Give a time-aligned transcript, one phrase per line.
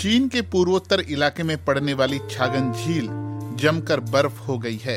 [0.00, 3.08] चीन के पूर्वोत्तर इलाके में पड़ने वाली छागन झील
[3.56, 4.96] जमकर बर्फ़ हो गई है।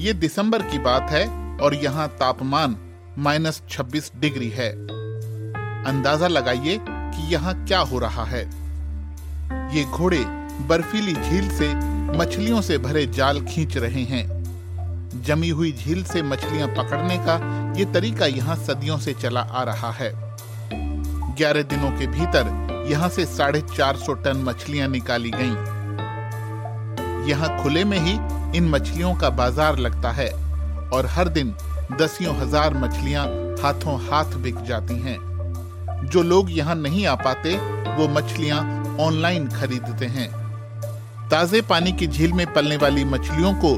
[0.00, 1.26] ये दिसंबर की बात है
[1.58, 2.76] और यहाँ तापमान
[3.18, 4.68] माइनस छब्बीस डिग्री है।
[5.86, 8.42] अंदाज़ा लगाइए कि यहाँ क्या हो रहा है।
[9.76, 10.24] ये घोड़े
[10.68, 11.74] बर्फीली झील से
[12.18, 17.38] मछलियों से भरे जाल खींच रहे हैं। जमी हुई झील से मछलियाँ पकड़ने का
[17.78, 20.12] ये तरीका यहाँ सदियों से चला आ रहा है।
[21.34, 25.54] ग्यारह दिनों के भीतर यहाँ से साढ़े चार सौ टन मछलियाँ निकाली गईं।
[27.28, 28.12] यहाँ खुले में ही
[28.58, 30.28] इन मछलियों का बाज़ार लगता है
[30.90, 31.54] और हर दिन
[31.92, 33.26] दसियों हज़ार मछलियाँ
[33.62, 35.18] हाथों हाथ बिक जाती हैं।
[36.04, 37.56] जो लोग यहाँ नहीं आ पाते,
[37.96, 38.60] वो मछलियाँ
[39.00, 40.28] ऑनलाइन खरीदते हैं।
[41.30, 43.74] ताजे पानी की झील में पलने वाली मछलियों को,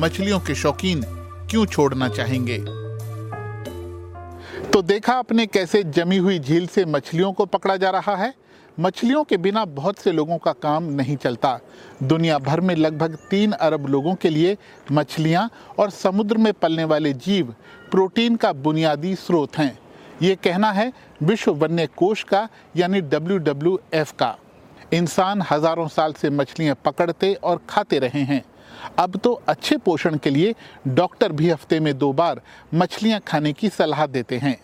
[0.00, 1.02] मछलियों के शौकीन
[1.50, 2.81] क्यों छोड़ना चाहेंगे?
[4.72, 8.32] तो देखा आपने कैसे जमी हुई झील से मछलियों को पकड़ा जा रहा है?
[8.78, 11.58] मछलियों के बिना बहुत से लोगों का काम नहीं चलता।
[12.02, 14.56] दुनिया भर में लगभग तीन अरब लोगों के लिए
[14.92, 15.48] मछलियाँ
[15.78, 17.54] और समुद्र में पलने वाले जीव
[17.90, 19.78] प्रोटीन का बुनियादी स्रोत हैं।
[20.22, 20.92] ये कहना है
[21.22, 24.36] विश्व वन्य कोष का, यानी डब्ल्यूडब्ल्यूएफ का।
[24.92, 28.42] इंसान हज़ारों साल से मछलियाँ पकड़ते और खाते रहे हैं।
[28.98, 30.54] अब तो अच्छे पोषण के लिए
[30.88, 32.40] डॉक्टर भी हफ़्ते में दो बार
[32.74, 34.56] मछलियाँ खाने की सलाह देते हैं।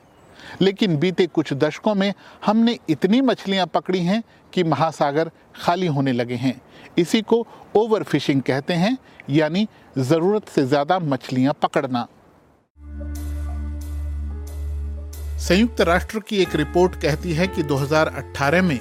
[0.60, 2.12] लेकिन बीते कुछ दशकों में
[2.46, 6.60] हमने इतनी मछलियाँ पकड़ी हैं कि महासागर खाली होने लगे हैं।
[6.98, 8.96] इसी को ओवर फिशिंग कहते हैं,
[9.30, 9.66] यानी
[9.98, 12.06] ज़रूरत से ज़्यादा मछलियाँ पकड़ना।
[15.40, 18.78] संयुक्त राष्ट्र की एक रिपोर्ट कहती है कि 2018 में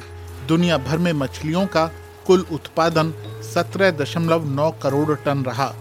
[0.48, 1.86] दुनिया भर में मछलियों का
[2.28, 3.14] कुल उत्पादन
[3.56, 5.74] 17.9 करोड़ टन रहा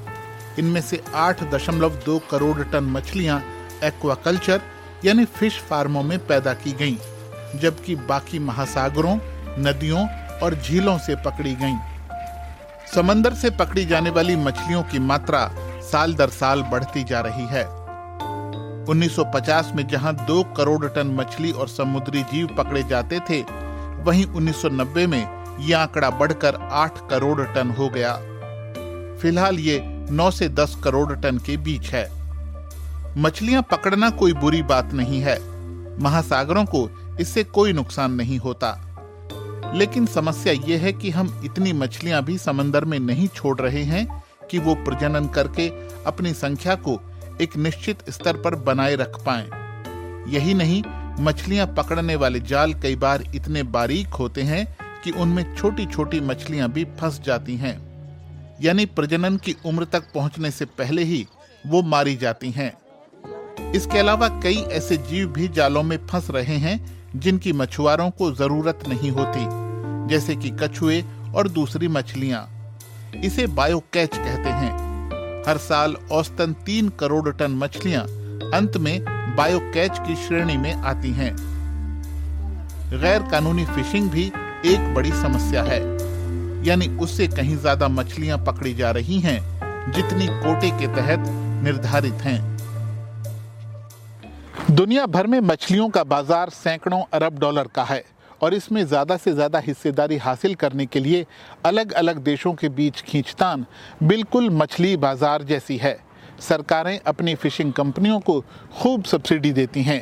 [0.59, 3.41] इनमें से 8.2 करोड़ टन मछलियाँ
[3.85, 4.61] एक्वाकल्चर
[5.05, 6.97] यानी फ़िश फार्मों में पैदा की गईं,
[7.61, 9.17] जबकि बाकी महासागरों
[9.59, 10.07] नदियों
[10.43, 11.79] और झीलों से पकड़ी गईं।
[12.95, 15.49] समंदर से पकड़ी जाने वाली मछलियों की मात्रा
[15.83, 17.65] साल दर साल बढ़ती जा रही है
[18.87, 23.41] 1950 में जहाँ दो करोड़ टन मछली और समुद्री जीव पकड़े जाते थे
[24.03, 28.13] वहीं 1990 में यह आंकड़ा बढ़कर 8 करोड़ टन हो गया।
[29.19, 29.81] फ़िलहाल ये
[30.11, 32.11] 9 से 10 करोड़ टन के बीच है।
[33.19, 35.39] मछलियाँ पकड़ना कोई बुरी बात नहीं है।
[36.03, 38.83] महासागरों को इससे कोई नुकसान नहीं होता।
[39.75, 44.25] लेकिन समस्या ये है कि हम इतनी मछलियाँ भी समंदर में नहीं छोड़ रहे हैं
[44.51, 45.69] कि वो प्रजनन करके
[46.07, 47.01] अपनी संख्या को
[47.41, 49.51] एक निश्चित स्तर पर बनाए रख पाए।
[50.31, 50.83] यही नहीं,
[51.21, 56.69] मछलियाँ पकड़ने वाले जाल कई बार इतने बारीक होते हैं कि उनमें छोटी छोटी मछलियाँ
[56.69, 57.77] भी फंस जाती हैं।
[58.63, 61.27] यानी प्रजनन की उम्र तक पहुँचने से पहले ही
[61.67, 62.73] वो मारी जाती हैं।
[63.73, 66.77] इसके अलावा कई ऐसे जीव भी जालों में फंस रहे हैं,
[67.17, 69.47] जिनकी मछुआरों को ज़रूरत नहीं होती,
[70.09, 72.49] जैसे कि कछुए और दूसरी मछलियाँ।
[73.25, 74.75] इसे बायो कैच कहते हैं।
[75.49, 78.03] हर साल औसतन तीन करोड़ टन मछलियाँ
[78.55, 79.05] अंत में
[79.37, 81.35] बायो कैच की श्रेणी में आती हैं।
[83.01, 84.31] गैर कानूनी फिशिंग भी
[84.67, 85.81] एक बड़ी समस्या है।
[86.67, 89.41] यानी उससे कहीं ज़्यादा मछलियाँ पकड़ी जा रही हैं,
[89.93, 91.29] जितनी कोटे के तहत
[91.65, 92.41] निर्धारित हैं।
[94.71, 98.03] दुनिया भर में मछलियों का बाज़ार सैकड़ों अरब डॉलर का है
[98.43, 101.25] और इसमें ज़्यादा से ज़्यादा हिस्सेदारी हासिल करने के लिए
[101.65, 103.65] अलग अलग देशों के बीच खींचतान
[104.03, 105.97] बिल्कुल मछली बाज़ार जैसी है।
[106.41, 108.41] सरकारें अपनी फिशिंग कंपनियों को
[108.75, 110.01] खूब सब्सिडी देती हैं।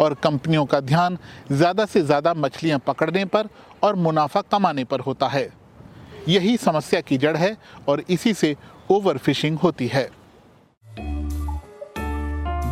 [0.00, 1.18] और कंपनियों का ध्यान
[1.52, 3.48] ज़्यादा से ज़्यादा मछलियाँ पकड़ने पर
[3.82, 5.48] और मुनाफा कमाने पर होता है।
[6.28, 7.56] यही समस्या की जड़ है
[7.88, 8.54] और इसी से
[8.90, 10.08] ओवर फिशिंग होती है।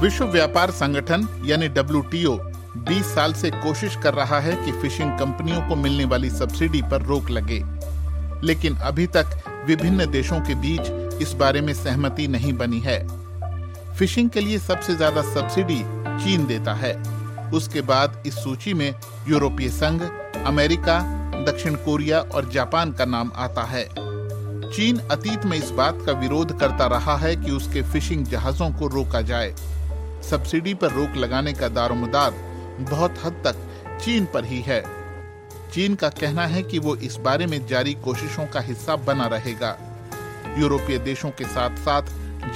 [0.01, 2.39] विश्व व्यापार संगठन यानी डब्ल्यू
[2.85, 7.03] 20 साल से कोशिश कर रहा है कि फिशिंग कंपनियों को मिलने वाली सब्सिडी पर
[7.03, 7.63] रोक लगे।
[8.45, 9.37] लेकिन अभी तक
[9.67, 12.99] विभिन्न देशों के बीच इस बारे में सहमति नहीं बनी है।
[13.97, 15.83] फिशिंग के लिए सबसे ज़्यादा सब्सिडी
[16.21, 16.95] चीन देता है।
[17.51, 18.95] उसके बाद इस सूची में
[19.29, 20.03] यूरोपीय संघ,
[20.47, 21.01] अमेरिका,
[21.45, 23.85] दक्षिण कोरिया और जापान का नाम आता है।
[24.73, 28.87] चीन अतीत में इस बात का विरोध करता रहा है कि उसके फिशिंग जहाजों को
[28.87, 29.55] रोका जाए।
[30.31, 32.31] सब्सिडी पर रोक लगाने का दारोमदार
[32.81, 33.57] बहुत हद तक
[34.05, 34.85] चीन पर ही है।
[35.73, 39.77] चीन का कहना है कि वो इस बारे में जारी कोशिशों का हिस्सा बना रहेगा।
[40.59, 42.03] यूरोपीय देशों के साथ साथ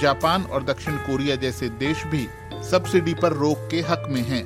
[0.01, 2.27] जापान और दक्षिण कोरिया जैसे देश भी
[2.63, 4.45] सब्सिडी पर रोक के हक में हैं।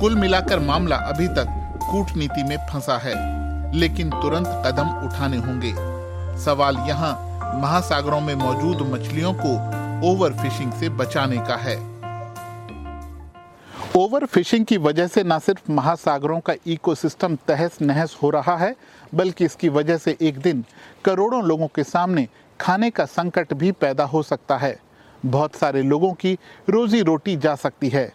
[0.00, 1.54] कुल मिलाकर मामला अभी तक
[1.90, 3.14] कूटनीति में फंसा है,
[3.74, 5.72] लेकिन तुरंत कदम उठाने होंगे।
[6.44, 7.12] सवाल यहाँ
[7.60, 9.52] महासागरों में मौजूद मछलियों को
[10.08, 11.76] ओवर फिशिंग से बचाने का है।
[13.96, 18.74] ओवर फिशिंग की वजह से न सिर्फ़ महासागरों का इकोसिस्टम तहस नहस हो रहा है,
[19.14, 20.64] बल्कि इसकी वजह से एक दिन
[21.04, 22.26] करोड़ों लोगों के सामने
[22.60, 24.78] खाने का संकट भी पैदा हो सकता है।
[25.26, 26.38] बहुत सारे लोगों की
[26.70, 28.12] रोजी रोटी जा सकती है।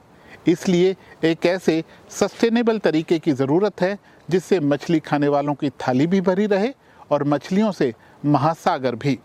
[0.48, 3.98] इसलिए एक ऐसे सस्टेनेबल तरीके की ज़रूरत है,
[4.30, 6.74] जिससे मछली खाने वालों की थाली भी भरी रहे
[7.12, 7.94] और मछलियों से
[8.26, 9.20] महासागर भी।